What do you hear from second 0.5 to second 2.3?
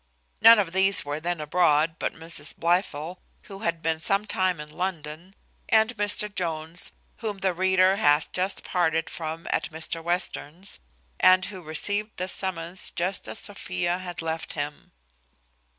of these were then abroad, but